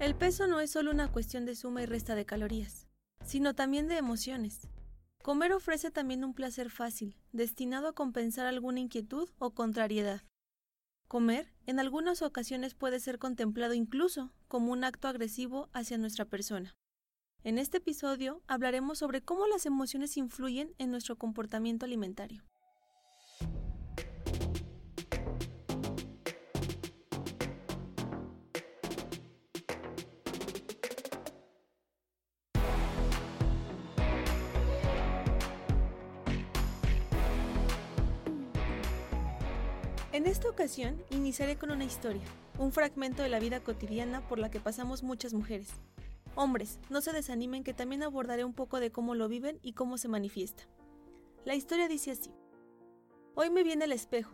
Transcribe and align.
El 0.00 0.14
peso 0.14 0.46
no 0.46 0.60
es 0.60 0.70
solo 0.70 0.92
una 0.92 1.10
cuestión 1.10 1.44
de 1.44 1.56
suma 1.56 1.82
y 1.82 1.86
resta 1.86 2.14
de 2.14 2.24
calorías, 2.24 2.86
sino 3.24 3.54
también 3.54 3.88
de 3.88 3.96
emociones. 3.96 4.68
Comer 5.24 5.52
ofrece 5.52 5.90
también 5.90 6.22
un 6.22 6.34
placer 6.34 6.70
fácil, 6.70 7.16
destinado 7.32 7.88
a 7.88 7.92
compensar 7.92 8.46
alguna 8.46 8.78
inquietud 8.78 9.28
o 9.40 9.54
contrariedad. 9.54 10.22
Comer, 11.08 11.52
en 11.66 11.80
algunas 11.80 12.22
ocasiones, 12.22 12.76
puede 12.76 13.00
ser 13.00 13.18
contemplado 13.18 13.74
incluso 13.74 14.30
como 14.46 14.70
un 14.70 14.84
acto 14.84 15.08
agresivo 15.08 15.68
hacia 15.72 15.98
nuestra 15.98 16.24
persona. 16.24 16.76
En 17.42 17.58
este 17.58 17.78
episodio 17.78 18.40
hablaremos 18.46 18.98
sobre 18.98 19.22
cómo 19.22 19.48
las 19.48 19.66
emociones 19.66 20.16
influyen 20.16 20.76
en 20.78 20.92
nuestro 20.92 21.16
comportamiento 21.16 21.86
alimentario. 21.86 22.44
En 40.18 40.26
esta 40.26 40.50
ocasión 40.50 41.00
iniciaré 41.10 41.54
con 41.54 41.70
una 41.70 41.84
historia, 41.84 42.24
un 42.58 42.72
fragmento 42.72 43.22
de 43.22 43.28
la 43.28 43.38
vida 43.38 43.60
cotidiana 43.60 44.20
por 44.26 44.40
la 44.40 44.50
que 44.50 44.58
pasamos 44.58 45.04
muchas 45.04 45.32
mujeres. 45.32 45.68
Hombres, 46.34 46.80
no 46.90 47.00
se 47.00 47.12
desanimen 47.12 47.62
que 47.62 47.72
también 47.72 48.02
abordaré 48.02 48.44
un 48.44 48.52
poco 48.52 48.80
de 48.80 48.90
cómo 48.90 49.14
lo 49.14 49.28
viven 49.28 49.60
y 49.62 49.74
cómo 49.74 49.96
se 49.96 50.08
manifiesta. 50.08 50.64
La 51.44 51.54
historia 51.54 51.86
dice 51.86 52.10
así. 52.10 52.32
Hoy 53.36 53.50
me 53.50 53.62
viene 53.62 53.84
el 53.84 53.92
espejo. 53.92 54.32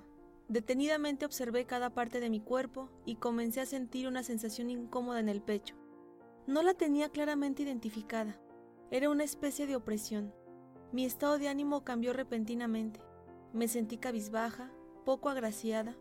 Detenidamente 0.48 1.26
observé 1.26 1.66
cada 1.66 1.90
parte 1.90 2.18
de 2.18 2.30
mi 2.30 2.40
cuerpo 2.40 2.88
y 3.04 3.16
comencé 3.16 3.60
a 3.60 3.66
sentir 3.66 4.08
una 4.08 4.22
sensación 4.22 4.70
incómoda 4.70 5.20
en 5.20 5.28
el 5.28 5.42
pecho. 5.42 5.76
No 6.46 6.62
la 6.62 6.72
tenía 6.72 7.10
claramente 7.10 7.62
identificada. 7.62 8.40
Era 8.90 9.10
una 9.10 9.24
especie 9.24 9.66
de 9.66 9.76
opresión. 9.76 10.32
Mi 10.92 11.04
estado 11.04 11.36
de 11.36 11.48
ánimo 11.48 11.84
cambió 11.84 12.14
repentinamente. 12.14 13.00
Me 13.52 13.68
sentí 13.68 13.98
cabizbaja, 13.98 14.72
poco 15.04 15.28
agraciada, 15.28 15.96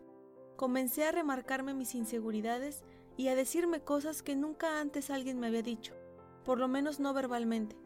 comencé 0.56 1.04
a 1.04 1.12
remarcarme 1.12 1.74
mis 1.74 1.94
inseguridades 1.94 2.82
y 3.16 3.28
a 3.28 3.34
decirme 3.34 3.80
cosas 3.80 4.22
que 4.22 4.36
nunca 4.36 4.80
antes 4.80 5.10
alguien 5.10 5.38
me 5.38 5.46
había 5.46 5.62
dicho, 5.62 5.94
por 6.44 6.58
lo 6.58 6.68
menos 6.68 7.00
no 7.00 7.12
verbalmente. 7.14 7.76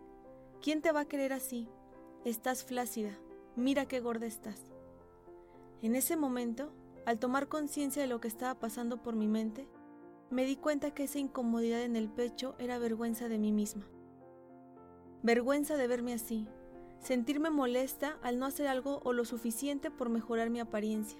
¿Quién 0.62 0.82
te 0.82 0.92
va 0.92 1.00
a 1.00 1.08
querer 1.08 1.32
así? 1.32 1.68
Estás 2.24 2.64
flácida, 2.64 3.18
mira 3.56 3.86
qué 3.86 4.00
gorda 4.00 4.26
estás. 4.26 4.60
En 5.82 5.94
ese 5.94 6.16
momento, 6.16 6.72
al 7.06 7.18
tomar 7.18 7.48
conciencia 7.48 8.02
de 8.02 8.08
lo 8.08 8.20
que 8.20 8.28
estaba 8.28 8.58
pasando 8.58 9.02
por 9.02 9.14
mi 9.14 9.28
mente, 9.28 9.68
me 10.30 10.44
di 10.44 10.56
cuenta 10.56 10.90
que 10.90 11.04
esa 11.04 11.18
incomodidad 11.18 11.82
en 11.82 11.96
el 11.96 12.08
pecho 12.08 12.54
era 12.58 12.78
vergüenza 12.78 13.28
de 13.28 13.38
mí 13.38 13.52
misma. 13.52 13.86
Vergüenza 15.22 15.76
de 15.76 15.86
verme 15.86 16.12
así, 16.12 16.46
sentirme 17.00 17.50
molesta 17.50 18.18
al 18.22 18.38
no 18.38 18.46
hacer 18.46 18.66
algo 18.66 19.00
o 19.04 19.12
lo 19.12 19.24
suficiente 19.24 19.90
por 19.90 20.08
mejorar 20.08 20.50
mi 20.50 20.60
apariencia. 20.60 21.18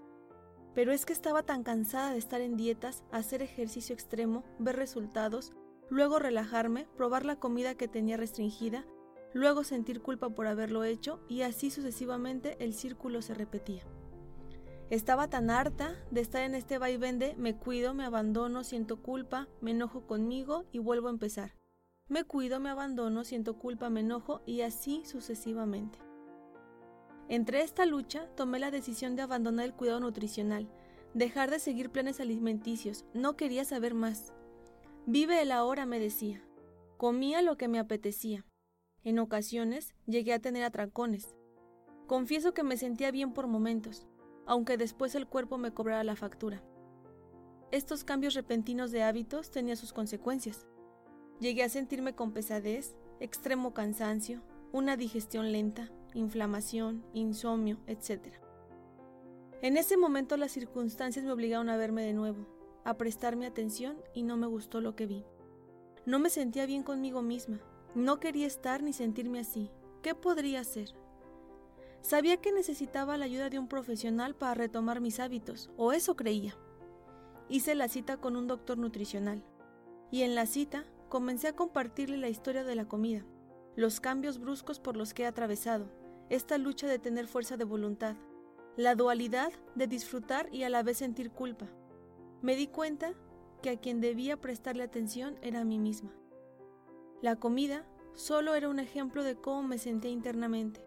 Pero 0.74 0.92
es 0.92 1.06
que 1.06 1.12
estaba 1.12 1.42
tan 1.42 1.64
cansada 1.64 2.12
de 2.12 2.18
estar 2.18 2.40
en 2.40 2.56
dietas, 2.56 3.04
hacer 3.10 3.42
ejercicio 3.42 3.94
extremo, 3.94 4.44
ver 4.58 4.76
resultados, 4.76 5.52
luego 5.90 6.18
relajarme, 6.18 6.86
probar 6.96 7.24
la 7.24 7.36
comida 7.36 7.74
que 7.74 7.88
tenía 7.88 8.16
restringida, 8.16 8.84
luego 9.32 9.64
sentir 9.64 10.00
culpa 10.00 10.30
por 10.30 10.46
haberlo 10.46 10.84
hecho 10.84 11.20
y 11.28 11.42
así 11.42 11.70
sucesivamente 11.70 12.56
el 12.60 12.74
círculo 12.74 13.22
se 13.22 13.34
repetía. 13.34 13.82
Estaba 14.90 15.28
tan 15.28 15.50
harta 15.50 15.96
de 16.10 16.22
estar 16.22 16.42
en 16.42 16.54
este 16.54 16.78
vaivén 16.78 17.18
de 17.18 17.34
me 17.36 17.54
cuido, 17.56 17.92
me 17.92 18.04
abandono, 18.04 18.64
siento 18.64 19.02
culpa, 19.02 19.46
me 19.60 19.72
enojo 19.72 20.06
conmigo 20.06 20.64
y 20.72 20.78
vuelvo 20.78 21.08
a 21.08 21.12
empezar. 21.12 21.57
Me 22.08 22.24
cuido, 22.24 22.58
me 22.58 22.70
abandono, 22.70 23.22
siento 23.24 23.58
culpa, 23.58 23.90
me 23.90 24.00
enojo 24.00 24.40
y 24.46 24.62
así 24.62 25.04
sucesivamente. 25.04 25.98
Entre 27.28 27.60
esta 27.60 27.84
lucha 27.84 28.26
tomé 28.34 28.58
la 28.58 28.70
decisión 28.70 29.14
de 29.14 29.22
abandonar 29.22 29.66
el 29.66 29.74
cuidado 29.74 30.00
nutricional, 30.00 30.70
dejar 31.12 31.50
de 31.50 31.58
seguir 31.58 31.90
planes 31.90 32.20
alimenticios, 32.20 33.04
no 33.12 33.36
quería 33.36 33.66
saber 33.66 33.92
más. 33.92 34.32
Vive 35.04 35.42
el 35.42 35.52
ahora, 35.52 35.84
me 35.84 36.00
decía. 36.00 36.42
Comía 36.96 37.42
lo 37.42 37.56
que 37.58 37.68
me 37.68 37.78
apetecía. 37.78 38.46
En 39.04 39.18
ocasiones 39.18 39.94
llegué 40.06 40.32
a 40.32 40.40
tener 40.40 40.64
atracones. 40.64 41.34
Confieso 42.06 42.54
que 42.54 42.62
me 42.62 42.78
sentía 42.78 43.10
bien 43.10 43.34
por 43.34 43.46
momentos, 43.46 44.06
aunque 44.46 44.78
después 44.78 45.14
el 45.14 45.26
cuerpo 45.26 45.58
me 45.58 45.72
cobrara 45.72 46.04
la 46.04 46.16
factura. 46.16 46.62
Estos 47.70 48.02
cambios 48.02 48.32
repentinos 48.32 48.90
de 48.92 49.02
hábitos 49.02 49.50
tenían 49.50 49.76
sus 49.76 49.92
consecuencias. 49.92 50.66
Llegué 51.40 51.62
a 51.62 51.68
sentirme 51.68 52.14
con 52.14 52.32
pesadez, 52.32 52.96
extremo 53.20 53.72
cansancio, 53.72 54.42
una 54.72 54.96
digestión 54.96 55.52
lenta, 55.52 55.90
inflamación, 56.14 57.04
insomnio, 57.14 57.78
etc. 57.86 58.34
En 59.62 59.76
ese 59.76 59.96
momento 59.96 60.36
las 60.36 60.52
circunstancias 60.52 61.24
me 61.24 61.32
obligaron 61.32 61.68
a 61.68 61.76
verme 61.76 62.02
de 62.02 62.12
nuevo, 62.12 62.46
a 62.84 62.96
prestarme 62.96 63.46
atención 63.46 63.96
y 64.14 64.24
no 64.24 64.36
me 64.36 64.46
gustó 64.46 64.80
lo 64.80 64.96
que 64.96 65.06
vi. 65.06 65.24
No 66.06 66.18
me 66.18 66.30
sentía 66.30 66.66
bien 66.66 66.82
conmigo 66.82 67.22
misma, 67.22 67.60
no 67.94 68.18
quería 68.18 68.46
estar 68.46 68.82
ni 68.82 68.92
sentirme 68.92 69.40
así. 69.40 69.70
¿Qué 70.02 70.14
podría 70.14 70.60
hacer? 70.60 70.94
Sabía 72.02 72.38
que 72.38 72.52
necesitaba 72.52 73.16
la 73.16 73.24
ayuda 73.24 73.50
de 73.50 73.58
un 73.58 73.68
profesional 73.68 74.34
para 74.34 74.54
retomar 74.54 75.00
mis 75.00 75.20
hábitos, 75.20 75.70
o 75.76 75.92
eso 75.92 76.16
creía. 76.16 76.56
Hice 77.48 77.74
la 77.74 77.88
cita 77.88 78.16
con 78.16 78.36
un 78.36 78.46
doctor 78.46 78.78
nutricional, 78.78 79.42
y 80.10 80.22
en 80.22 80.34
la 80.34 80.46
cita 80.46 80.84
comencé 81.08 81.48
a 81.48 81.56
compartirle 81.56 82.16
la 82.16 82.28
historia 82.28 82.64
de 82.64 82.74
la 82.74 82.86
comida, 82.86 83.24
los 83.76 84.00
cambios 84.00 84.38
bruscos 84.38 84.80
por 84.80 84.96
los 84.96 85.14
que 85.14 85.22
he 85.22 85.26
atravesado, 85.26 85.90
esta 86.30 86.58
lucha 86.58 86.86
de 86.86 86.98
tener 86.98 87.26
fuerza 87.26 87.56
de 87.56 87.64
voluntad, 87.64 88.16
la 88.76 88.94
dualidad 88.94 89.52
de 89.74 89.86
disfrutar 89.86 90.48
y 90.52 90.62
a 90.62 90.68
la 90.68 90.82
vez 90.82 90.98
sentir 90.98 91.30
culpa. 91.30 91.66
Me 92.42 92.54
di 92.54 92.66
cuenta 92.66 93.14
que 93.62 93.70
a 93.70 93.76
quien 93.76 94.00
debía 94.00 94.40
prestarle 94.40 94.82
atención 94.82 95.38
era 95.42 95.60
a 95.60 95.64
mí 95.64 95.78
misma. 95.78 96.12
La 97.22 97.36
comida 97.36 97.84
solo 98.14 98.54
era 98.54 98.68
un 98.68 98.78
ejemplo 98.78 99.24
de 99.24 99.36
cómo 99.36 99.62
me 99.62 99.78
sentía 99.78 100.10
internamente. 100.10 100.84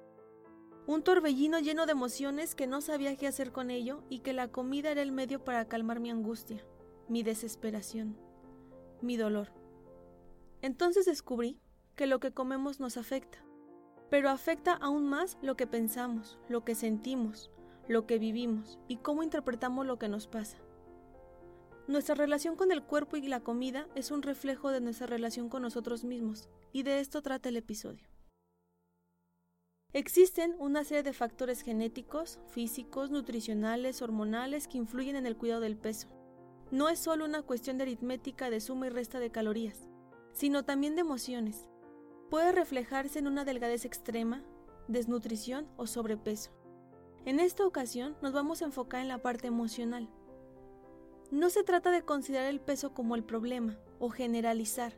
Un 0.88 1.04
torbellino 1.04 1.60
lleno 1.60 1.86
de 1.86 1.92
emociones 1.92 2.56
que 2.56 2.68
no 2.68 2.82
sabía 2.82 3.16
qué 3.16 3.28
hacer 3.28 3.52
con 3.52 3.70
ello 3.70 4.04
y 4.10 4.20
que 4.20 4.34
la 4.34 4.48
comida 4.48 4.92
era 4.92 5.02
el 5.02 5.12
medio 5.12 5.44
para 5.44 5.68
calmar 5.68 6.00
mi 6.00 6.10
angustia, 6.10 6.66
mi 7.08 7.24
desesperación, 7.24 8.18
mi 9.02 9.18
dolor. 9.18 9.61
Entonces 10.62 11.06
descubrí 11.06 11.60
que 11.96 12.06
lo 12.06 12.20
que 12.20 12.32
comemos 12.32 12.80
nos 12.80 12.98
afecta, 12.98 13.44
pero 14.10 14.30
afecta 14.30 14.74
aún 14.74 15.08
más 15.08 15.38
lo 15.42 15.56
que 15.56 15.66
pensamos, 15.66 16.38
lo 16.50 16.64
que 16.64 16.76
sentimos, 16.76 17.50
lo 17.88 18.06
que 18.06 18.20
vivimos 18.20 18.78
y 18.88 18.98
cómo 18.98 19.24
interpretamos 19.24 19.86
lo 19.88 19.98
que 19.98 20.08
nos 20.08 20.28
pasa. 20.28 20.58
Nuestra 21.88 22.14
relación 22.14 22.56
con 22.56 22.72
el 22.72 22.84
cuerpo 22.84 23.18
y 23.18 23.28
la 23.28 23.40
comida 23.40 23.88
es 23.96 24.12
un 24.12 24.22
reflejo 24.22 24.70
de 24.70 24.82
nuestra 24.82 25.08
relación 25.08 25.50
con 25.50 25.64
nosotros 25.64 26.04
mismos, 26.04 26.48
y 26.72 26.84
de 26.84 27.00
esto 27.00 27.22
trata 27.22 27.50
el 27.50 27.58
episodio. 27.58 28.08
Existen 29.94 30.56
una 30.60 30.84
serie 30.86 31.04
de 31.04 31.12
factores 31.12 31.62
genéticos, 31.62 32.40
físicos, 32.48 33.10
nutricionales, 33.10 34.02
hormonales 34.02 34.68
que 34.68 34.78
influyen 34.78 35.18
en 35.18 35.26
el 35.26 35.36
cuidado 35.36 35.60
del 35.60 35.76
peso. 35.76 36.08
No 36.70 36.88
es 36.88 37.00
solo 37.00 37.26
una 37.26 37.42
cuestión 37.42 37.78
de 37.78 37.84
aritmética 37.84 38.50
de 38.50 38.62
suma 38.62 38.88
y 38.88 38.90
resta 38.90 39.20
de 39.20 39.32
calorías 39.32 39.91
sino 40.34 40.64
también 40.64 40.96
de 40.96 41.02
emociones. 41.02 41.70
Puede 42.30 42.52
reflejarse 42.52 43.20
en 43.20 43.28
una 43.28 43.46
delgadez 43.46 43.86
extrema, 43.86 44.44
desnutrición 44.88 45.68
o 45.78 45.88
sobrepeso. 45.88 46.52
En 47.26 47.40
esta 47.40 47.66
ocasión 47.66 48.16
nos 48.22 48.34
vamos 48.34 48.62
a 48.62 48.66
enfocar 48.66 49.02
en 49.02 49.08
la 49.08 49.22
parte 49.22 49.48
emocional. 49.48 50.10
No 51.30 51.50
se 51.50 51.64
trata 51.64 51.92
de 51.92 52.04
considerar 52.04 52.48
el 52.48 52.60
peso 52.60 52.94
como 52.94 53.16
el 53.16 53.24
problema 53.24 53.78
o 54.00 54.10
generalizar, 54.10 54.94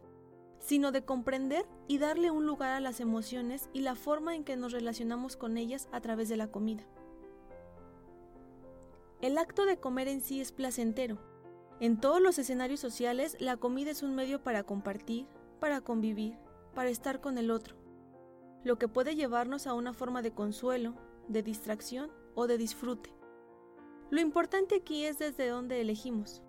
sino 0.59 0.91
de 0.91 1.03
comprender 1.03 1.65
y 1.87 1.97
darle 1.97 2.31
un 2.31 2.45
lugar 2.45 2.71
a 2.71 2.79
las 2.79 3.01
emociones 3.01 3.69
y 3.73 3.81
la 3.81 3.95
forma 3.95 4.35
en 4.35 4.43
que 4.43 4.55
nos 4.55 4.71
relacionamos 4.71 5.35
con 5.35 5.57
ellas 5.57 5.89
a 5.91 5.99
través 5.99 6.29
de 6.29 6.37
la 6.37 6.47
comida. 6.47 6.83
El 9.21 9.37
acto 9.37 9.65
de 9.65 9.77
comer 9.77 10.07
en 10.07 10.21
sí 10.21 10.39
es 10.39 10.51
placentero, 10.51 11.17
en 11.83 11.99
todos 11.99 12.21
los 12.21 12.39
escenarios 12.39 12.79
sociales, 12.79 13.35
la 13.41 13.57
comida 13.57 13.91
es 13.91 14.03
un 14.03 14.15
medio 14.15 14.41
para 14.41 14.63
compartir, 14.63 15.27
para 15.59 15.81
convivir, 15.81 16.37
para 16.73 16.89
estar 16.89 17.19
con 17.19 17.37
el 17.37 17.51
otro, 17.51 17.75
lo 18.63 18.77
que 18.77 18.87
puede 18.87 19.17
llevarnos 19.17 19.67
a 19.67 19.73
una 19.73 19.93
forma 19.93 20.21
de 20.21 20.31
consuelo, 20.31 20.95
de 21.27 21.43
distracción 21.43 22.09
o 22.35 22.47
de 22.47 22.57
disfrute. 22.57 23.13
Lo 24.11 24.21
importante 24.21 24.75
aquí 24.75 25.03
es 25.03 25.19
desde 25.19 25.49
dónde 25.49 25.81
elegimos. 25.81 26.41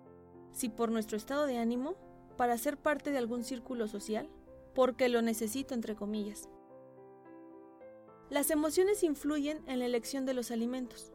Si 0.53 0.69
por 0.69 0.89
nuestro 0.89 1.17
estado 1.17 1.45
de 1.47 1.57
ánimo, 1.57 1.95
para 2.37 2.57
ser 2.57 2.77
parte 2.77 3.11
de 3.11 3.17
algún 3.17 3.43
círculo 3.43 3.89
social, 3.89 4.29
porque 4.73 5.09
lo 5.09 5.21
necesito 5.21 5.73
entre 5.73 5.97
comillas. 5.97 6.47
Las 8.29 8.51
emociones 8.51 9.03
influyen 9.03 9.67
en 9.67 9.79
la 9.79 9.85
elección 9.85 10.25
de 10.25 10.33
los 10.33 10.49
alimentos. 10.49 11.11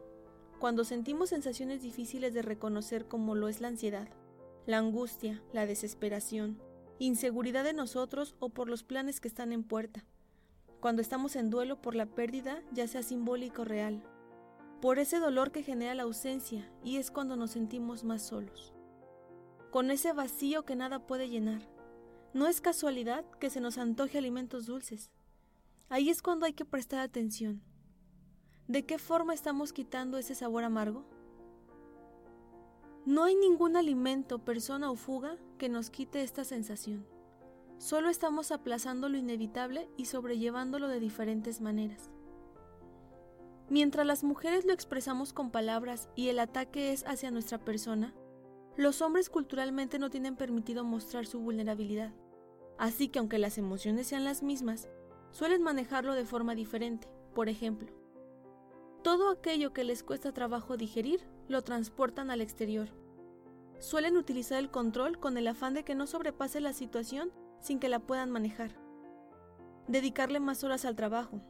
Cuando 0.61 0.85
sentimos 0.85 1.31
sensaciones 1.31 1.81
difíciles 1.81 2.35
de 2.35 2.43
reconocer 2.43 3.09
como 3.09 3.35
lo 3.35 3.49
es 3.49 3.63
la 3.63 3.69
ansiedad, 3.69 4.11
la 4.67 4.77
angustia, 4.77 5.43
la 5.55 5.65
desesperación, 5.65 6.61
inseguridad 6.99 7.65
de 7.65 7.73
nosotros 7.73 8.37
o 8.41 8.51
por 8.51 8.69
los 8.69 8.83
planes 8.83 9.21
que 9.21 9.29
están 9.29 9.55
en 9.55 9.65
puerta, 9.65 10.05
cuando 10.79 11.01
estamos 11.01 11.35
en 11.35 11.49
duelo 11.49 11.81
por 11.81 11.95
la 11.95 12.05
pérdida, 12.05 12.63
ya 12.73 12.87
sea 12.89 13.03
simbólica 13.03 13.63
o 13.63 13.65
real, 13.65 14.03
por 14.83 14.99
ese 14.99 15.19
dolor 15.19 15.51
que 15.51 15.63
genera 15.63 15.95
la 15.95 16.03
ausencia 16.03 16.71
y 16.85 16.99
es 16.99 17.11
cuando 17.11 17.37
nos 17.37 17.53
sentimos 17.53 18.05
más 18.05 18.21
solos, 18.21 18.75
con 19.71 19.91
ese 19.91 20.13
vacío 20.13 20.67
que 20.67 20.77
nada 20.77 21.07
puede 21.07 21.31
llenar. 21.31 21.71
No 22.35 22.49
es 22.49 22.61
casualidad 22.61 23.25
que 23.39 23.49
se 23.49 23.63
nos 23.63 23.79
antoje 23.79 24.19
alimentos 24.19 24.67
dulces. 24.67 25.11
Ahí 25.89 26.11
es 26.11 26.21
cuando 26.21 26.45
hay 26.45 26.53
que 26.53 26.67
prestar 26.67 27.01
atención. 27.01 27.63
¿De 28.71 28.87
qué 28.87 28.99
forma 28.99 29.35
estamos 29.35 29.73
quitando 29.73 30.17
ese 30.17 30.37
sabor 30.37 30.63
amargo? 30.63 31.03
No 33.05 33.25
hay 33.25 33.35
ningún 33.35 33.77
alimento, 33.77 34.45
persona 34.45 34.93
o 34.93 34.95
fuga 34.95 35.37
que 35.59 35.69
nos 35.69 35.91
quite 35.91 36.23
esta 36.23 36.45
sensación. 36.45 37.05
Solo 37.79 38.11
estamos 38.11 38.53
aplazando 38.53 39.09
lo 39.09 39.19
inevitable 39.19 39.89
y 39.97 40.05
sobrellevándolo 40.05 40.87
de 40.87 41.01
diferentes 41.01 41.61
maneras. 41.61 42.13
Mientras 43.69 44.07
las 44.07 44.23
mujeres 44.23 44.65
lo 44.65 44.73
expresamos 44.73 45.33
con 45.33 45.51
palabras 45.51 46.09
y 46.15 46.29
el 46.29 46.39
ataque 46.39 46.93
es 46.93 47.05
hacia 47.09 47.33
nuestra 47.33 47.59
persona, 47.59 48.15
los 48.77 49.03
hombres 49.03 49.31
culturalmente 49.31 49.99
no 49.99 50.11
tienen 50.11 50.37
permitido 50.37 50.85
mostrar 50.85 51.27
su 51.27 51.41
vulnerabilidad. 51.41 52.13
Así 52.79 53.09
que 53.09 53.19
aunque 53.19 53.41
las 53.41 53.59
emociones 53.59 54.07
sean 54.07 54.23
las 54.23 54.45
mismas, 54.45 54.89
suelen 55.33 55.61
manejarlo 55.61 56.15
de 56.15 56.25
forma 56.25 56.55
diferente. 56.55 57.09
Por 57.35 57.49
ejemplo, 57.49 58.00
todo 59.03 59.31
aquello 59.31 59.73
que 59.73 59.85
les 59.85 60.03
cuesta 60.03 60.33
trabajo 60.33 60.77
digerir 60.77 61.27
lo 61.49 61.63
transportan 61.63 62.31
al 62.31 62.41
exterior. 62.41 62.89
Suelen 63.79 64.17
utilizar 64.17 64.59
el 64.59 64.71
control 64.71 65.19
con 65.19 65.39
el 65.39 65.49
afán 65.49 65.75
de 65.75 65.85
que 65.85 65.95
no 65.95 66.07
sobrepase 66.07 66.61
la 66.61 66.73
situación 66.73 67.33
sin 67.61 67.79
que 67.79 67.89
la 67.89 67.99
puedan 67.99 68.31
manejar. 68.31 68.73
Dedicarle 69.89 70.39
más 70.39 70.65
horas 70.65 70.85
al 70.85 70.97
trabajo, 70.97 71.41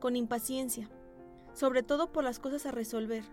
con 0.00 0.16
impaciencia, 0.16 0.90
sobre 1.52 1.82
todo 1.82 2.12
por 2.12 2.24
las 2.24 2.38
cosas 2.38 2.66
a 2.66 2.72
resolver. 2.72 3.24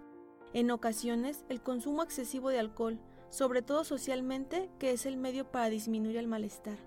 En 0.54 0.70
ocasiones, 0.70 1.44
el 1.50 1.62
consumo 1.62 2.04
excesivo 2.04 2.50
de 2.50 2.60
alcohol, 2.60 3.00
sobre 3.30 3.64
todo 3.64 3.84
socialmente, 3.84 4.70
que 4.78 4.92
es 4.92 5.08
el 5.08 5.18
medio 5.18 5.50
para 5.50 5.70
disminuir 5.70 6.18
el 6.18 6.28
malestar. 6.28 6.78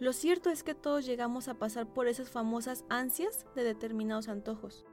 Lo 0.00 0.12
cierto 0.12 0.50
es 0.50 0.64
que 0.64 0.74
todos 0.74 1.04
llegamos 1.04 1.48
a 1.48 1.54
pasar 1.54 1.86
por 1.86 2.08
esas 2.08 2.30
famosas 2.30 2.84
ansias 2.88 3.44
de 3.54 3.64
determinados 3.64 4.28
antojos. 4.28 4.86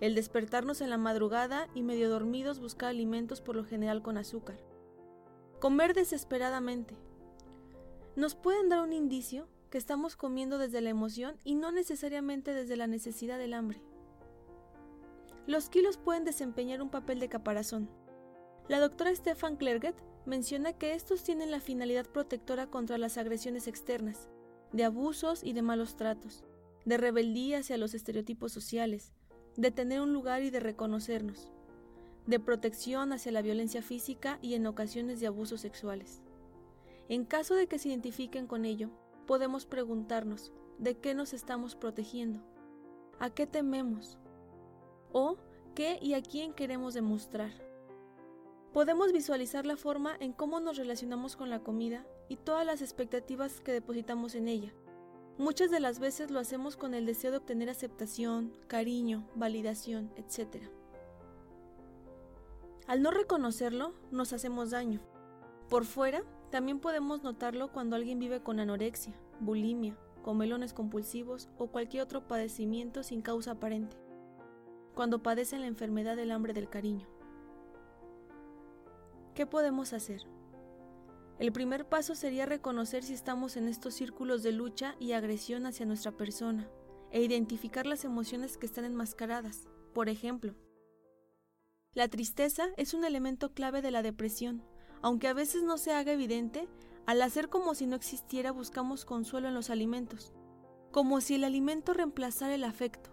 El 0.00 0.14
despertarnos 0.14 0.80
en 0.80 0.90
la 0.90 0.98
madrugada 0.98 1.68
y 1.74 1.82
medio 1.82 2.10
dormidos 2.10 2.60
buscar 2.60 2.90
alimentos 2.90 3.40
por 3.40 3.56
lo 3.56 3.64
general 3.64 4.02
con 4.02 4.18
azúcar. 4.18 4.58
Comer 5.58 5.94
desesperadamente, 5.94 6.94
nos 8.14 8.34
pueden 8.34 8.68
dar 8.68 8.80
un 8.80 8.92
indicio 8.92 9.46
que 9.70 9.78
estamos 9.78 10.16
comiendo 10.16 10.58
desde 10.58 10.80
la 10.80 10.90
emoción 10.90 11.38
y 11.44 11.54
no 11.54 11.70
necesariamente 11.72 12.54
desde 12.54 12.76
la 12.76 12.86
necesidad 12.86 13.38
del 13.38 13.54
hambre. 13.54 13.82
Los 15.46 15.68
kilos 15.68 15.96
pueden 15.96 16.24
desempeñar 16.24 16.82
un 16.82 16.90
papel 16.90 17.20
de 17.20 17.28
caparazón. 17.28 17.88
La 18.68 18.80
doctora 18.80 19.14
Stefan 19.14 19.56
Klerget 19.56 19.94
menciona 20.24 20.72
que 20.72 20.94
estos 20.94 21.22
tienen 21.22 21.50
la 21.50 21.60
finalidad 21.60 22.06
protectora 22.06 22.66
contra 22.68 22.98
las 22.98 23.16
agresiones 23.16 23.68
externas, 23.68 24.28
de 24.72 24.84
abusos 24.84 25.44
y 25.44 25.52
de 25.52 25.62
malos 25.62 25.96
tratos, 25.96 26.44
de 26.84 26.96
rebeldía 26.96 27.58
hacia 27.58 27.76
los 27.76 27.94
estereotipos 27.94 28.50
sociales, 28.50 29.12
de 29.56 29.70
tener 29.70 30.00
un 30.00 30.12
lugar 30.12 30.42
y 30.42 30.50
de 30.50 30.60
reconocernos, 30.60 31.50
de 32.26 32.40
protección 32.40 33.12
hacia 33.12 33.32
la 33.32 33.42
violencia 33.42 33.82
física 33.82 34.38
y 34.42 34.54
en 34.54 34.66
ocasiones 34.66 35.20
de 35.20 35.26
abusos 35.26 35.60
sexuales. 35.60 36.22
En 37.08 37.24
caso 37.24 37.54
de 37.54 37.66
que 37.66 37.78
se 37.78 37.88
identifiquen 37.88 38.46
con 38.46 38.64
ello, 38.64 38.90
podemos 39.26 39.64
preguntarnos, 39.64 40.52
¿de 40.78 40.98
qué 40.98 41.14
nos 41.14 41.32
estamos 41.32 41.74
protegiendo? 41.74 42.40
¿A 43.18 43.30
qué 43.30 43.46
tememos? 43.46 44.18
¿O 45.12 45.36
qué 45.74 45.98
y 46.02 46.14
a 46.14 46.22
quién 46.22 46.52
queremos 46.52 46.94
demostrar? 46.94 47.52
Podemos 48.72 49.12
visualizar 49.12 49.64
la 49.64 49.76
forma 49.76 50.16
en 50.20 50.32
cómo 50.32 50.60
nos 50.60 50.76
relacionamos 50.76 51.34
con 51.34 51.48
la 51.48 51.60
comida 51.60 52.04
y 52.28 52.36
todas 52.36 52.66
las 52.66 52.82
expectativas 52.82 53.60
que 53.60 53.72
depositamos 53.72 54.34
en 54.34 54.48
ella. 54.48 54.74
Muchas 55.38 55.70
de 55.70 55.80
las 55.80 55.98
veces 55.98 56.30
lo 56.30 56.40
hacemos 56.40 56.76
con 56.76 56.94
el 56.94 57.04
deseo 57.04 57.30
de 57.30 57.36
obtener 57.36 57.68
aceptación, 57.68 58.56
cariño, 58.68 59.28
validación, 59.34 60.10
etc. 60.16 60.62
Al 62.86 63.02
no 63.02 63.10
reconocerlo, 63.10 63.92
nos 64.10 64.32
hacemos 64.32 64.70
daño. 64.70 65.00
Por 65.68 65.84
fuera, 65.84 66.22
también 66.50 66.80
podemos 66.80 67.22
notarlo 67.22 67.70
cuando 67.70 67.96
alguien 67.96 68.18
vive 68.18 68.42
con 68.42 68.60
anorexia, 68.60 69.14
bulimia, 69.40 69.98
comelones 70.22 70.72
compulsivos 70.72 71.50
o 71.58 71.66
cualquier 71.66 72.02
otro 72.04 72.26
padecimiento 72.26 73.02
sin 73.02 73.20
causa 73.20 73.52
aparente, 73.52 73.96
cuando 74.94 75.22
padecen 75.22 75.60
la 75.60 75.66
enfermedad 75.66 76.16
del 76.16 76.30
hambre 76.30 76.54
del 76.54 76.70
cariño. 76.70 77.06
¿Qué 79.34 79.44
podemos 79.44 79.92
hacer? 79.92 80.22
El 81.38 81.52
primer 81.52 81.86
paso 81.86 82.14
sería 82.14 82.46
reconocer 82.46 83.04
si 83.04 83.12
estamos 83.12 83.56
en 83.56 83.68
estos 83.68 83.94
círculos 83.94 84.42
de 84.42 84.52
lucha 84.52 84.96
y 84.98 85.12
agresión 85.12 85.66
hacia 85.66 85.84
nuestra 85.84 86.12
persona 86.12 86.68
e 87.10 87.22
identificar 87.22 87.86
las 87.86 88.04
emociones 88.04 88.56
que 88.56 88.66
están 88.66 88.86
enmascaradas. 88.86 89.68
Por 89.92 90.08
ejemplo, 90.08 90.54
la 91.92 92.08
tristeza 92.08 92.68
es 92.76 92.94
un 92.94 93.04
elemento 93.04 93.52
clave 93.52 93.82
de 93.82 93.90
la 93.90 94.02
depresión, 94.02 94.62
aunque 95.02 95.28
a 95.28 95.34
veces 95.34 95.62
no 95.62 95.76
se 95.78 95.92
haga 95.92 96.12
evidente, 96.12 96.68
al 97.06 97.22
hacer 97.22 97.48
como 97.48 97.74
si 97.74 97.86
no 97.86 97.96
existiera 97.96 98.50
buscamos 98.50 99.04
consuelo 99.04 99.48
en 99.48 99.54
los 99.54 99.70
alimentos, 99.70 100.32
como 100.90 101.20
si 101.20 101.34
el 101.34 101.44
alimento 101.44 101.92
reemplazara 101.92 102.54
el 102.54 102.64
afecto, 102.64 103.10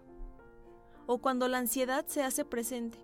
o 1.08 1.20
cuando 1.20 1.48
la 1.48 1.60
ansiedad 1.60 2.06
se 2.08 2.24
hace 2.24 2.46
presente. 2.46 2.98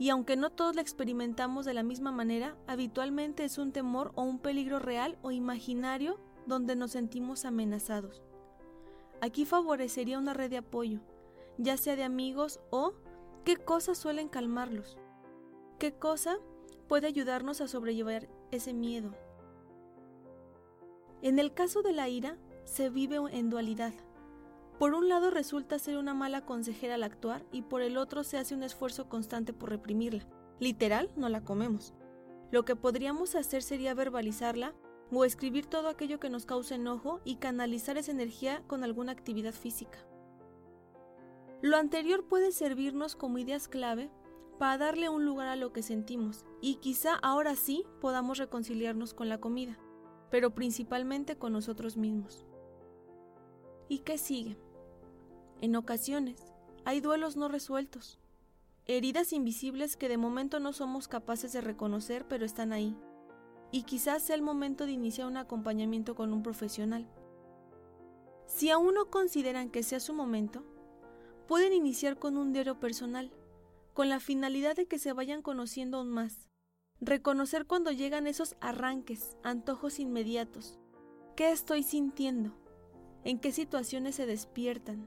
Y 0.00 0.08
aunque 0.08 0.34
no 0.34 0.48
todos 0.48 0.74
la 0.74 0.80
experimentamos 0.80 1.66
de 1.66 1.74
la 1.74 1.82
misma 1.82 2.10
manera, 2.10 2.56
habitualmente 2.66 3.44
es 3.44 3.58
un 3.58 3.70
temor 3.70 4.12
o 4.14 4.22
un 4.22 4.38
peligro 4.38 4.78
real 4.78 5.18
o 5.20 5.30
imaginario 5.30 6.18
donde 6.46 6.74
nos 6.74 6.92
sentimos 6.92 7.44
amenazados. 7.44 8.22
Aquí 9.20 9.44
favorecería 9.44 10.18
una 10.18 10.32
red 10.32 10.48
de 10.48 10.56
apoyo, 10.56 11.00
ya 11.58 11.76
sea 11.76 11.96
de 11.96 12.04
amigos 12.04 12.60
o 12.70 12.94
qué 13.44 13.58
cosas 13.58 13.98
suelen 13.98 14.30
calmarlos, 14.30 14.96
qué 15.78 15.92
cosa 15.92 16.38
puede 16.88 17.06
ayudarnos 17.06 17.60
a 17.60 17.68
sobrellevar 17.68 18.26
ese 18.52 18.72
miedo. 18.72 19.14
En 21.20 21.38
el 21.38 21.52
caso 21.52 21.82
de 21.82 21.92
la 21.92 22.08
ira, 22.08 22.38
se 22.64 22.88
vive 22.88 23.18
en 23.32 23.50
dualidad. 23.50 23.92
Por 24.80 24.94
un 24.94 25.10
lado 25.10 25.30
resulta 25.30 25.78
ser 25.78 25.98
una 25.98 26.14
mala 26.14 26.46
consejera 26.46 26.94
al 26.94 27.02
actuar 27.02 27.44
y 27.52 27.60
por 27.60 27.82
el 27.82 27.98
otro 27.98 28.24
se 28.24 28.38
hace 28.38 28.54
un 28.54 28.62
esfuerzo 28.62 29.10
constante 29.10 29.52
por 29.52 29.68
reprimirla. 29.68 30.26
Literal, 30.58 31.10
no 31.16 31.28
la 31.28 31.44
comemos. 31.44 31.92
Lo 32.50 32.64
que 32.64 32.76
podríamos 32.76 33.34
hacer 33.34 33.62
sería 33.62 33.92
verbalizarla 33.92 34.74
o 35.12 35.26
escribir 35.26 35.66
todo 35.66 35.90
aquello 35.90 36.18
que 36.18 36.30
nos 36.30 36.46
causa 36.46 36.76
enojo 36.76 37.20
y 37.26 37.36
canalizar 37.36 37.98
esa 37.98 38.12
energía 38.12 38.62
con 38.68 38.82
alguna 38.82 39.12
actividad 39.12 39.52
física. 39.52 39.98
Lo 41.60 41.76
anterior 41.76 42.26
puede 42.26 42.50
servirnos 42.50 43.16
como 43.16 43.36
ideas 43.36 43.68
clave 43.68 44.10
para 44.58 44.78
darle 44.78 45.10
un 45.10 45.26
lugar 45.26 45.48
a 45.48 45.56
lo 45.56 45.74
que 45.74 45.82
sentimos 45.82 46.46
y 46.62 46.76
quizá 46.76 47.16
ahora 47.16 47.54
sí 47.54 47.84
podamos 48.00 48.38
reconciliarnos 48.38 49.12
con 49.12 49.28
la 49.28 49.40
comida, 49.40 49.78
pero 50.30 50.54
principalmente 50.54 51.36
con 51.36 51.52
nosotros 51.52 51.98
mismos. 51.98 52.46
¿Y 53.90 53.98
qué 53.98 54.16
sigue? 54.16 54.56
En 55.60 55.76
ocasiones 55.76 56.40
hay 56.84 57.00
duelos 57.00 57.36
no 57.36 57.48
resueltos, 57.48 58.18
heridas 58.86 59.32
invisibles 59.32 59.96
que 59.96 60.08
de 60.08 60.16
momento 60.16 60.58
no 60.58 60.72
somos 60.72 61.06
capaces 61.06 61.52
de 61.52 61.60
reconocer 61.60 62.26
pero 62.26 62.46
están 62.46 62.72
ahí, 62.72 62.96
y 63.70 63.82
quizás 63.82 64.22
sea 64.22 64.36
el 64.36 64.42
momento 64.42 64.86
de 64.86 64.92
iniciar 64.92 65.28
un 65.28 65.36
acompañamiento 65.36 66.14
con 66.14 66.32
un 66.32 66.42
profesional. 66.42 67.06
Si 68.46 68.70
aún 68.70 68.94
no 68.94 69.10
consideran 69.10 69.70
que 69.70 69.82
sea 69.82 70.00
su 70.00 70.14
momento, 70.14 70.64
pueden 71.46 71.72
iniciar 71.72 72.18
con 72.18 72.36
un 72.36 72.52
diario 72.52 72.80
personal 72.80 73.30
con 73.92 74.08
la 74.08 74.20
finalidad 74.20 74.76
de 74.76 74.86
que 74.86 74.98
se 74.98 75.12
vayan 75.12 75.42
conociendo 75.42 75.98
aún 75.98 76.08
más. 76.08 76.48
Reconocer 77.00 77.66
cuando 77.66 77.90
llegan 77.90 78.26
esos 78.26 78.56
arranques, 78.60 79.36
antojos 79.42 79.98
inmediatos. 79.98 80.78
¿Qué 81.36 81.50
estoy 81.50 81.82
sintiendo? 81.82 82.54
¿En 83.24 83.38
qué 83.38 83.52
situaciones 83.52 84.14
se 84.14 84.26
despiertan? 84.26 85.06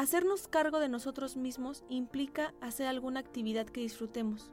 Hacernos 0.00 0.48
cargo 0.48 0.78
de 0.78 0.88
nosotros 0.88 1.36
mismos 1.36 1.84
implica 1.90 2.54
hacer 2.62 2.86
alguna 2.86 3.20
actividad 3.20 3.66
que 3.66 3.82
disfrutemos, 3.82 4.50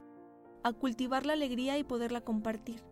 a 0.62 0.74
cultivar 0.74 1.24
la 1.24 1.32
alegría 1.32 1.78
y 1.78 1.84
poderla 1.84 2.20
compartir. 2.20 2.82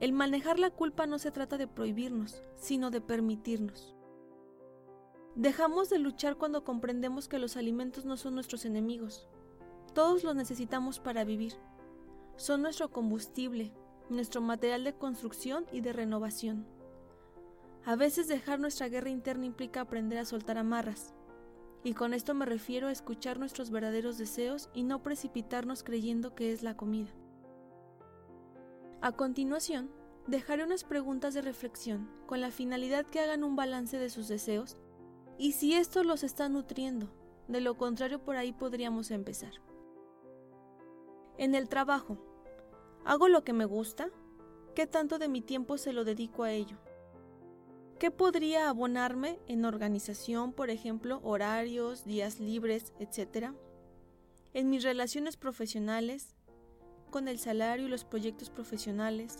El 0.00 0.14
manejar 0.14 0.58
la 0.58 0.70
culpa 0.70 1.06
no 1.06 1.18
se 1.18 1.30
trata 1.32 1.58
de 1.58 1.68
prohibirnos, 1.68 2.42
sino 2.56 2.90
de 2.90 3.02
permitirnos. 3.02 3.94
Dejamos 5.34 5.90
de 5.90 5.98
luchar 5.98 6.36
cuando 6.36 6.64
comprendemos 6.64 7.28
que 7.28 7.38
los 7.38 7.58
alimentos 7.58 8.06
no 8.06 8.16
son 8.16 8.36
nuestros 8.36 8.64
enemigos, 8.64 9.28
todos 9.92 10.24
los 10.24 10.34
necesitamos 10.34 10.98
para 10.98 11.24
vivir. 11.24 11.52
Son 12.36 12.62
nuestro 12.62 12.90
combustible, 12.90 13.70
nuestro 14.08 14.40
material 14.40 14.82
de 14.82 14.94
construcción 14.94 15.66
y 15.72 15.82
de 15.82 15.92
renovación. 15.92 16.66
A 17.84 17.96
veces 17.96 18.28
dejar 18.28 18.60
nuestra 18.60 18.88
guerra 18.88 19.10
interna 19.10 19.44
implica 19.44 19.82
aprender 19.82 20.18
a 20.18 20.24
soltar 20.24 20.56
amarras, 20.56 21.12
y 21.86 21.94
con 21.94 22.14
esto 22.14 22.34
me 22.34 22.46
refiero 22.46 22.88
a 22.88 22.90
escuchar 22.90 23.38
nuestros 23.38 23.70
verdaderos 23.70 24.18
deseos 24.18 24.70
y 24.74 24.82
no 24.82 25.04
precipitarnos 25.04 25.84
creyendo 25.84 26.34
que 26.34 26.50
es 26.50 26.64
la 26.64 26.76
comida. 26.76 27.10
A 29.00 29.12
continuación, 29.12 29.88
dejaré 30.26 30.64
unas 30.64 30.82
preguntas 30.82 31.32
de 31.32 31.42
reflexión 31.42 32.10
con 32.26 32.40
la 32.40 32.50
finalidad 32.50 33.06
que 33.06 33.20
hagan 33.20 33.44
un 33.44 33.54
balance 33.54 34.00
de 34.00 34.10
sus 34.10 34.26
deseos 34.26 34.76
y 35.38 35.52
si 35.52 35.74
esto 35.74 36.02
los 36.02 36.24
está 36.24 36.48
nutriendo, 36.48 37.08
de 37.46 37.60
lo 37.60 37.76
contrario 37.76 38.18
por 38.18 38.36
ahí 38.36 38.52
podríamos 38.52 39.12
empezar. 39.12 39.52
En 41.38 41.54
el 41.54 41.68
trabajo, 41.68 42.18
¿hago 43.04 43.28
lo 43.28 43.44
que 43.44 43.52
me 43.52 43.64
gusta? 43.64 44.10
¿Qué 44.74 44.88
tanto 44.88 45.20
de 45.20 45.28
mi 45.28 45.40
tiempo 45.40 45.78
se 45.78 45.92
lo 45.92 46.04
dedico 46.04 46.42
a 46.42 46.50
ello? 46.50 46.78
¿Qué 47.98 48.10
podría 48.10 48.68
abonarme 48.68 49.38
en 49.48 49.64
organización, 49.64 50.52
por 50.52 50.68
ejemplo, 50.68 51.20
horarios, 51.22 52.04
días 52.04 52.40
libres, 52.40 52.92
etcétera? 52.98 53.54
En 54.52 54.68
mis 54.68 54.82
relaciones 54.82 55.38
profesionales, 55.38 56.36
con 57.10 57.26
el 57.26 57.38
salario 57.38 57.86
y 57.86 57.88
los 57.88 58.04
proyectos 58.04 58.50
profesionales, 58.50 59.38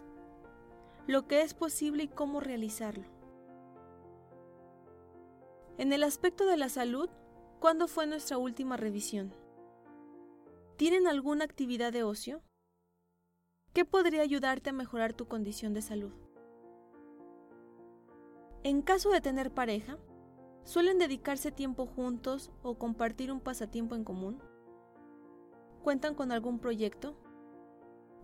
lo 1.07 1.29
que 1.29 1.43
es 1.43 1.53
posible 1.53 2.05
y 2.05 2.09
cómo 2.09 2.41
realizarlo. 2.41 3.05
En 5.77 5.93
el 5.93 6.03
aspecto 6.03 6.47
de 6.47 6.57
la 6.57 6.71
salud, 6.71 7.11
¿cuándo 7.61 7.89
fue 7.89 8.07
nuestra 8.07 8.39
última 8.39 8.79
revisión? 8.79 9.35
¿Tienen 10.79 11.07
alguna 11.07 11.45
actividad 11.45 11.93
de 11.93 12.05
ocio? 12.05 12.43
¿Qué 13.75 13.85
podría 13.85 14.23
ayudarte 14.23 14.71
a 14.71 14.73
mejorar 14.73 15.13
tu 15.13 15.29
condición 15.29 15.75
de 15.75 15.83
salud? 15.83 16.26
En 18.63 18.83
caso 18.83 19.11
de 19.11 19.21
tener 19.21 19.53
pareja, 19.53 19.99
¿suelen 20.65 20.99
dedicarse 20.99 21.53
tiempo 21.53 21.87
juntos 21.87 22.51
o 22.63 22.79
compartir 22.79 23.31
un 23.31 23.41
pasatiempo 23.41 23.95
en 23.95 24.05
común? 24.05 24.43
¿Cuentan 25.83 26.15
con 26.15 26.33
algún 26.33 26.59
proyecto? 26.59 27.17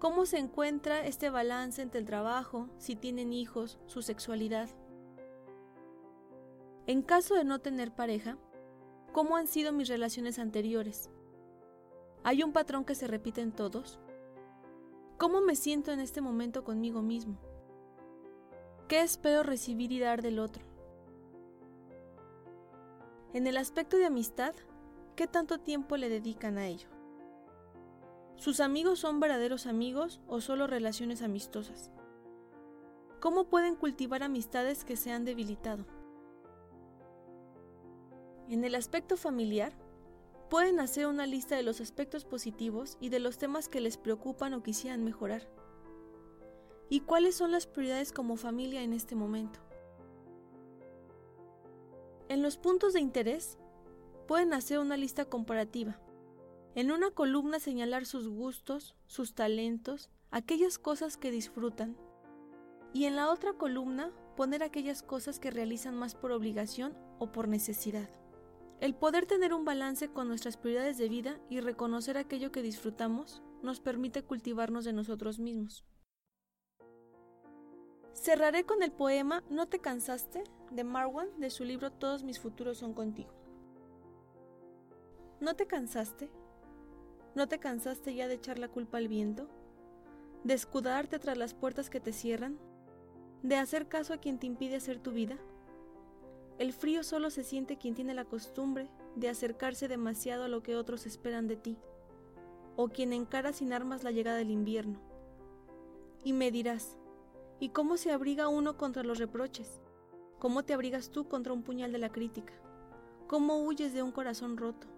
¿Cómo 0.00 0.26
se 0.26 0.38
encuentra 0.38 1.06
este 1.06 1.30
balance 1.30 1.80
entre 1.80 2.00
el 2.00 2.06
trabajo, 2.06 2.68
si 2.78 2.96
tienen 2.96 3.32
hijos, 3.32 3.78
su 3.86 4.02
sexualidad? 4.02 4.68
En 6.86 7.02
caso 7.02 7.36
de 7.36 7.44
no 7.44 7.60
tener 7.60 7.94
pareja, 7.94 8.36
¿cómo 9.12 9.36
han 9.36 9.46
sido 9.46 9.72
mis 9.72 9.88
relaciones 9.88 10.40
anteriores? 10.40 11.08
¿Hay 12.24 12.42
un 12.42 12.52
patrón 12.52 12.84
que 12.84 12.96
se 12.96 13.06
repite 13.06 13.40
en 13.40 13.52
todos? 13.52 14.00
¿Cómo 15.18 15.40
me 15.40 15.54
siento 15.54 15.92
en 15.92 16.00
este 16.00 16.20
momento 16.20 16.64
conmigo 16.64 17.00
mismo? 17.00 17.38
¿Qué 18.92 19.00
espero 19.00 19.42
recibir 19.42 19.90
y 19.90 20.00
dar 20.00 20.20
del 20.20 20.38
otro? 20.38 20.62
En 23.32 23.46
el 23.46 23.56
aspecto 23.56 23.96
de 23.96 24.04
amistad, 24.04 24.54
¿qué 25.16 25.26
tanto 25.26 25.60
tiempo 25.60 25.96
le 25.96 26.10
dedican 26.10 26.58
a 26.58 26.66
ello? 26.66 26.90
¿Sus 28.36 28.60
amigos 28.60 28.98
son 28.98 29.18
verdaderos 29.18 29.66
amigos 29.66 30.20
o 30.26 30.42
solo 30.42 30.66
relaciones 30.66 31.22
amistosas? 31.22 31.90
¿Cómo 33.18 33.44
pueden 33.44 33.76
cultivar 33.76 34.22
amistades 34.22 34.84
que 34.84 34.96
se 34.96 35.10
han 35.10 35.24
debilitado? 35.24 35.86
En 38.50 38.62
el 38.62 38.74
aspecto 38.74 39.16
familiar, 39.16 39.72
pueden 40.50 40.80
hacer 40.80 41.06
una 41.06 41.24
lista 41.24 41.56
de 41.56 41.62
los 41.62 41.80
aspectos 41.80 42.26
positivos 42.26 42.98
y 43.00 43.08
de 43.08 43.20
los 43.20 43.38
temas 43.38 43.70
que 43.70 43.80
les 43.80 43.96
preocupan 43.96 44.52
o 44.52 44.62
quisieran 44.62 45.02
mejorar 45.02 45.48
y 46.92 47.00
cuáles 47.00 47.34
son 47.34 47.52
las 47.52 47.66
prioridades 47.66 48.12
como 48.12 48.36
familia 48.36 48.82
en 48.82 48.92
este 48.92 49.14
momento. 49.14 49.60
En 52.28 52.42
los 52.42 52.58
puntos 52.58 52.92
de 52.92 53.00
interés, 53.00 53.56
pueden 54.28 54.52
hacer 54.52 54.78
una 54.78 54.98
lista 54.98 55.24
comparativa. 55.24 55.98
En 56.74 56.92
una 56.92 57.10
columna 57.10 57.60
señalar 57.60 58.04
sus 58.04 58.28
gustos, 58.28 58.94
sus 59.06 59.32
talentos, 59.34 60.10
aquellas 60.30 60.78
cosas 60.78 61.16
que 61.16 61.30
disfrutan. 61.30 61.96
Y 62.92 63.06
en 63.06 63.16
la 63.16 63.30
otra 63.30 63.54
columna 63.54 64.12
poner 64.36 64.62
aquellas 64.62 65.02
cosas 65.02 65.38
que 65.38 65.50
realizan 65.50 65.96
más 65.96 66.14
por 66.14 66.30
obligación 66.30 66.92
o 67.18 67.32
por 67.32 67.48
necesidad. 67.48 68.10
El 68.80 68.94
poder 68.94 69.24
tener 69.24 69.54
un 69.54 69.64
balance 69.64 70.08
con 70.08 70.28
nuestras 70.28 70.58
prioridades 70.58 70.98
de 70.98 71.08
vida 71.08 71.40
y 71.48 71.60
reconocer 71.60 72.18
aquello 72.18 72.52
que 72.52 72.60
disfrutamos 72.60 73.42
nos 73.62 73.80
permite 73.80 74.22
cultivarnos 74.22 74.84
de 74.84 74.92
nosotros 74.92 75.38
mismos. 75.38 75.86
Cerraré 78.14 78.64
con 78.64 78.82
el 78.82 78.92
poema 78.92 79.42
¿No 79.48 79.66
te 79.68 79.78
cansaste? 79.78 80.44
de 80.70 80.84
Marwan 80.84 81.28
de 81.38 81.50
su 81.50 81.64
libro 81.64 81.90
Todos 81.90 82.22
mis 82.24 82.38
futuros 82.40 82.78
son 82.78 82.94
contigo. 82.94 83.32
¿No 85.40 85.54
te 85.54 85.66
cansaste? 85.66 86.30
¿No 87.34 87.48
te 87.48 87.58
cansaste 87.58 88.14
ya 88.14 88.28
de 88.28 88.34
echar 88.34 88.58
la 88.58 88.68
culpa 88.68 88.98
al 88.98 89.08
viento? 89.08 89.48
¿De 90.44 90.54
escudarte 90.54 91.18
tras 91.18 91.36
las 91.36 91.54
puertas 91.54 91.90
que 91.90 92.00
te 92.00 92.12
cierran? 92.12 92.58
¿De 93.42 93.56
hacer 93.56 93.88
caso 93.88 94.14
a 94.14 94.18
quien 94.18 94.38
te 94.38 94.46
impide 94.46 94.76
hacer 94.76 94.98
tu 94.98 95.10
vida? 95.10 95.36
El 96.58 96.72
frío 96.72 97.02
solo 97.02 97.30
se 97.30 97.42
siente 97.42 97.76
quien 97.76 97.94
tiene 97.94 98.14
la 98.14 98.24
costumbre 98.24 98.88
de 99.16 99.28
acercarse 99.28 99.88
demasiado 99.88 100.44
a 100.44 100.48
lo 100.48 100.62
que 100.62 100.76
otros 100.76 101.06
esperan 101.06 101.48
de 101.48 101.56
ti, 101.56 101.76
o 102.76 102.88
quien 102.88 103.12
encara 103.12 103.52
sin 103.52 103.72
armas 103.72 104.04
la 104.04 104.10
llegada 104.10 104.36
del 104.36 104.50
invierno. 104.50 105.00
Y 106.22 106.34
me 106.34 106.50
dirás, 106.50 106.98
¿Y 107.62 107.68
cómo 107.68 107.96
se 107.96 108.10
abriga 108.10 108.48
uno 108.48 108.76
contra 108.76 109.04
los 109.04 109.20
reproches? 109.20 109.80
¿Cómo 110.40 110.64
te 110.64 110.74
abrigas 110.74 111.10
tú 111.10 111.28
contra 111.28 111.52
un 111.52 111.62
puñal 111.62 111.92
de 111.92 111.98
la 111.98 112.10
crítica? 112.10 112.52
¿Cómo 113.28 113.62
huyes 113.62 113.94
de 113.94 114.02
un 114.02 114.10
corazón 114.10 114.56
roto? 114.56 114.88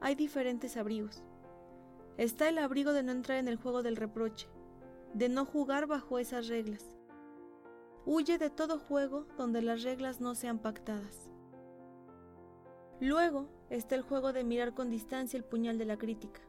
Hay 0.00 0.14
diferentes 0.14 0.78
abrigos. 0.78 1.22
Está 2.16 2.48
el 2.48 2.56
abrigo 2.56 2.94
de 2.94 3.02
no 3.02 3.12
entrar 3.12 3.36
en 3.36 3.48
el 3.48 3.58
juego 3.58 3.82
del 3.82 3.96
reproche, 3.96 4.48
de 5.12 5.28
no 5.28 5.44
jugar 5.44 5.86
bajo 5.86 6.18
esas 6.18 6.48
reglas. 6.48 6.96
Huye 8.06 8.38
de 8.38 8.48
todo 8.48 8.78
juego 8.78 9.26
donde 9.36 9.60
las 9.60 9.82
reglas 9.82 10.18
no 10.22 10.34
sean 10.34 10.60
pactadas. 10.60 11.28
Luego 13.00 13.50
está 13.68 13.96
el 13.96 14.02
juego 14.02 14.32
de 14.32 14.44
mirar 14.44 14.72
con 14.72 14.88
distancia 14.88 15.36
el 15.36 15.44
puñal 15.44 15.76
de 15.76 15.84
la 15.84 15.98
crítica, 15.98 16.40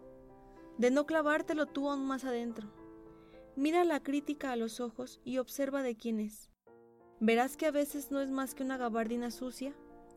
de 0.77 0.89
no 0.89 1.05
clavártelo 1.05 1.65
tú 1.65 1.89
aún 1.89 2.05
más 2.05 2.23
adentro, 2.23 2.69
Mira 3.55 3.83
la 3.83 4.01
crítica 4.01 4.51
a 4.51 4.55
los 4.55 4.79
ojos 4.79 5.21
y 5.23 5.37
observa 5.37 5.83
de 5.83 5.95
quién 5.95 6.19
es. 6.19 6.49
Verás 7.19 7.55
que 7.55 7.67
a 7.67 7.71
veces 7.71 8.09
no 8.09 8.19
es 8.19 8.31
más 8.31 8.55
que 8.55 8.63
una 8.63 8.77
gabardina 8.77 9.29
sucia 9.29 9.75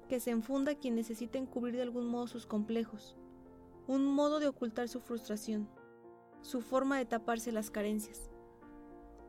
que 0.09 0.21
se 0.21 0.31
enfunda 0.31 0.75
quien 0.75 0.95
necesita 0.95 1.37
encubrir 1.37 1.76
de 1.76 1.83
algún 1.83 2.07
modo 2.07 2.28
sus 2.28 2.47
complejos, 2.47 3.14
un 3.87 4.07
modo 4.07 4.40
de 4.40 4.49
ocultar 4.49 4.88
su 4.88 5.00
frustración, 5.00 5.69
su 6.40 6.62
forma 6.62 6.97
de 6.97 7.05
taparse 7.05 7.52
las 7.52 7.71
carencias. 7.71 8.31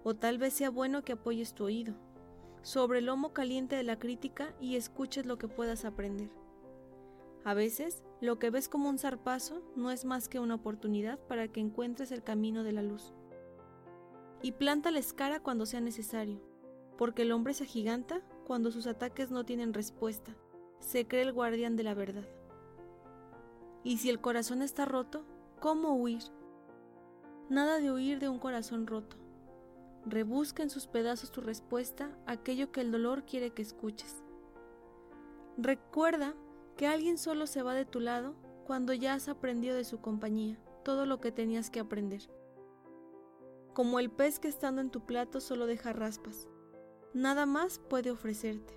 O 0.05 0.15
tal 0.15 0.37
vez 0.37 0.53
sea 0.53 0.69
bueno 0.69 1.03
que 1.03 1.11
apoyes 1.11 1.53
tu 1.53 1.65
oído 1.65 1.93
sobre 2.61 2.99
el 2.99 3.07
lomo 3.07 3.33
caliente 3.33 3.75
de 3.75 3.83
la 3.83 3.99
crítica 3.99 4.55
y 4.61 4.77
escuches 4.77 5.25
lo 5.25 5.37
que 5.37 5.49
puedas 5.49 5.83
aprender. 5.83 6.29
A 7.43 7.53
veces, 7.53 8.03
lo 8.21 8.39
que 8.39 8.51
ves 8.51 8.69
como 8.69 8.87
un 8.87 8.99
zarpazo 8.99 9.61
no 9.75 9.91
es 9.91 10.05
más 10.05 10.29
que 10.29 10.39
una 10.39 10.55
oportunidad 10.55 11.19
para 11.27 11.49
que 11.49 11.59
encuentres 11.59 12.13
el 12.13 12.23
camino 12.23 12.63
de 12.63 12.71
la 12.71 12.83
luz 12.83 13.13
y 14.41 14.51
plántales 14.53 15.13
cara 15.13 15.39
cuando 15.39 15.65
sea 15.65 15.81
necesario, 15.81 16.41
porque 16.97 17.23
el 17.23 17.31
hombre 17.31 17.53
se 17.53 17.63
agiganta 17.63 18.21
cuando 18.45 18.71
sus 18.71 18.87
ataques 18.87 19.31
no 19.31 19.45
tienen 19.45 19.73
respuesta, 19.73 20.35
se 20.79 21.07
cree 21.07 21.23
el 21.23 21.33
guardián 21.33 21.75
de 21.75 21.83
la 21.83 21.93
verdad. 21.93 22.27
Y 23.83 23.97
si 23.97 24.09
el 24.09 24.19
corazón 24.19 24.61
está 24.61 24.85
roto, 24.85 25.23
¿cómo 25.59 25.95
huir? 25.95 26.23
Nada 27.49 27.79
de 27.79 27.91
huir 27.91 28.19
de 28.19 28.29
un 28.29 28.39
corazón 28.39 28.85
roto. 28.87 29.15
Rebusca 30.05 30.63
en 30.63 30.69
sus 30.69 30.87
pedazos 30.87 31.31
tu 31.31 31.41
respuesta 31.41 32.17
aquello 32.25 32.71
que 32.71 32.81
el 32.81 32.91
dolor 32.91 33.25
quiere 33.25 33.51
que 33.51 33.61
escuches. 33.61 34.23
Recuerda 35.57 36.33
que 36.75 36.87
alguien 36.87 37.17
solo 37.17 37.47
se 37.47 37.63
va 37.63 37.73
de 37.73 37.85
tu 37.85 37.99
lado 37.99 38.35
cuando 38.65 38.93
ya 38.93 39.13
has 39.13 39.27
aprendido 39.27 39.75
de 39.75 39.83
su 39.83 39.99
compañía 39.99 40.59
todo 40.83 41.05
lo 41.05 41.19
que 41.19 41.31
tenías 41.31 41.69
que 41.69 41.79
aprender 41.79 42.29
como 43.77 43.99
el 43.99 44.09
pez 44.09 44.39
que 44.39 44.47
estando 44.47 44.81
en 44.81 44.89
tu 44.89 45.01
plato 45.01 45.39
solo 45.39 45.67
deja 45.67 45.93
raspas. 45.93 46.47
Nada 47.13 47.45
más 47.45 47.77
puede 47.77 48.09
ofrecerte. 48.09 48.73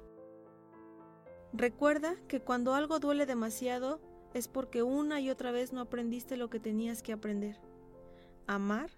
Recuerda 1.55 2.17
que 2.29 2.43
cuando 2.43 2.75
algo 2.75 2.99
duele 2.99 3.25
demasiado 3.25 3.99
es 4.35 4.47
porque 4.47 4.83
una 4.83 5.19
y 5.19 5.31
otra 5.31 5.53
vez 5.53 5.73
no 5.73 5.81
aprendiste 5.81 6.37
lo 6.37 6.51
que 6.51 6.61
tenías 6.61 7.03
que 7.03 7.15
aprender. 7.15 7.59
Amar, 8.47 8.91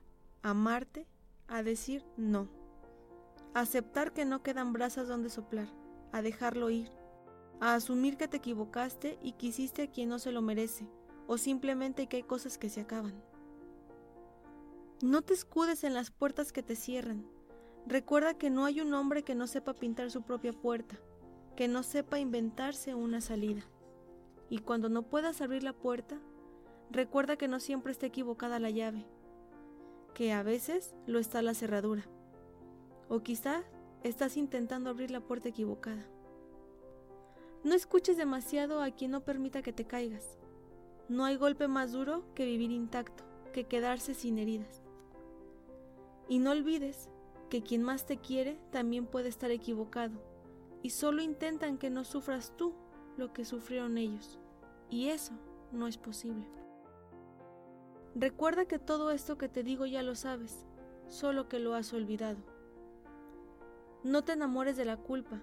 amarte, 0.43 1.07
a 1.47 1.63
decir 1.63 2.05
no. 2.17 2.49
Aceptar 3.55 4.13
que 4.13 4.25
no 4.25 4.43
quedan 4.43 4.73
brasas 4.73 5.07
donde 5.07 5.31
soplar, 5.31 5.69
a 6.11 6.21
dejarlo 6.21 6.69
ir, 6.71 6.91
a 7.61 7.75
asumir 7.75 8.17
que 8.17 8.27
te 8.27 8.39
equivocaste 8.39 9.21
y 9.23 9.35
quisiste 9.35 9.83
a 9.83 9.91
quien 9.93 10.09
no 10.09 10.19
se 10.19 10.33
lo 10.33 10.43
merece, 10.43 10.85
o 11.29 11.39
simplemente 11.39 12.09
que 12.09 12.17
hay 12.17 12.23
cosas 12.25 12.59
que 12.59 12.71
se 12.71 12.81
acaban. 12.81 13.23
No 15.03 15.21
te 15.21 15.35
escudes 15.35 15.83
en 15.83 15.95
las 15.95 16.13
puertas 16.13 16.53
que 16.53 16.63
te 16.63 16.77
cierran. 16.77 17.27
Recuerda 17.89 18.35
que 18.35 18.51
no 18.51 18.65
hay 18.65 18.81
un 18.81 18.95
hombre 18.95 19.25
que 19.25 19.35
no 19.35 19.49
sepa 19.49 19.75
pintar 19.75 20.13
su 20.13 20.23
propia 20.23 20.53
puerta, 20.53 20.97
que 21.57 21.67
no 21.67 21.83
sepa 21.83 22.21
inventarse 22.21 22.95
una 22.95 23.21
salida. 23.21 23.65
Y 24.49 24.59
cuando 24.59 24.89
no 24.89 25.03
puedas 25.03 25.41
abrir 25.41 25.65
la 25.65 25.73
puerta, 25.73 26.21
recuerda 26.93 27.37
que 27.37 27.49
no 27.49 27.59
siempre 27.59 27.91
está 27.91 28.07
equivocada 28.07 28.61
la 28.61 28.71
llave, 28.71 29.05
que 30.15 30.33
a 30.33 30.45
veces 30.45 30.95
lo 31.09 31.19
está 31.19 31.43
la 31.43 31.55
cerradura. 31.55 32.05
O 33.09 33.25
quizá 33.25 33.65
estás 34.05 34.37
intentando 34.37 34.89
abrir 34.89 35.11
la 35.11 35.21
puerta 35.21 35.49
equivocada. 35.49 36.07
No 37.65 37.75
escuches 37.75 38.17
demasiado 38.17 38.81
a 38.81 38.93
quien 38.93 39.11
no 39.11 39.25
permita 39.25 39.63
que 39.63 39.73
te 39.73 39.85
caigas. 39.85 40.39
No 41.09 41.25
hay 41.25 41.35
golpe 41.35 41.67
más 41.67 41.91
duro 41.91 42.23
que 42.37 42.47
vivir 42.47 42.71
intacto, 42.71 43.25
que 43.53 43.65
quedarse 43.65 44.15
sin 44.15 44.39
heridas. 44.39 44.82
Y 46.33 46.39
no 46.39 46.53
olvides 46.53 47.11
que 47.51 47.63
quien 47.63 47.83
más 47.83 48.07
te 48.07 48.17
quiere 48.17 48.59
también 48.71 49.05
puede 49.05 49.29
estar 49.29 49.51
equivocado, 49.51 50.15
y 50.81 50.89
solo 50.89 51.21
intentan 51.21 51.77
que 51.77 51.91
no 51.91 52.05
sufras 52.05 52.57
tú 52.57 52.73
lo 53.19 53.35
que 53.35 53.45
sufrieron 53.45 53.99
ellos, 53.99 54.41
y 54.89 55.09
eso 55.09 55.35
no 55.73 55.87
es 55.87 55.99
posible. 55.99 56.49
Recuerda 58.15 58.65
que 58.65 58.79
todo 58.79 59.11
esto 59.11 59.37
que 59.37 59.51
te 59.51 59.63
digo 59.63 59.85
ya 59.85 60.03
lo 60.03 60.15
sabes, 60.15 60.65
solo 61.07 61.51
que 61.51 61.59
lo 61.59 61.75
has 61.75 61.93
olvidado. 61.93 62.39
No 64.03 64.25
te 64.25 64.33
enamores 64.33 64.79
de 64.79 64.87
la 64.87 64.97
culpa, 64.97 65.43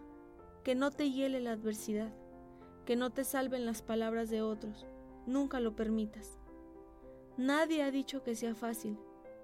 que 0.63 0.73
no 0.73 0.89
te 0.89 1.11
hiele 1.11 1.39
la 1.39 1.51
adversidad, 1.51 2.11
que 2.87 2.95
no 2.95 3.11
te 3.11 3.25
salven 3.25 3.67
las 3.67 3.83
palabras 3.83 4.31
de 4.31 4.41
otros, 4.41 4.87
nunca 5.27 5.59
lo 5.59 5.75
permitas. 5.75 6.39
Nadie 7.37 7.83
ha 7.83 7.91
dicho 7.91 8.23
que 8.23 8.33
sea 8.33 8.55
fácil, 8.55 8.97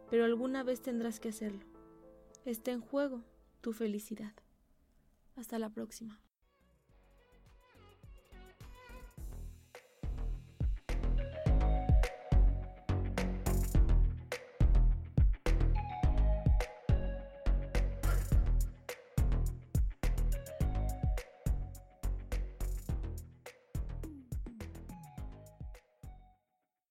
pero 0.10 0.26
alguna 0.26 0.64
vez 0.64 0.82
tendrás 0.82 1.20
que 1.20 1.30
hacerlo. 1.30 1.66
Está 2.46 2.72
en 2.72 2.82
juego 2.82 3.24
tu 3.62 3.74
felicidad. 3.74 4.34
Hasta 5.36 5.60
la 5.60 5.70
próxima. 5.70 6.20